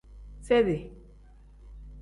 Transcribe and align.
Sedi. 0.41 0.93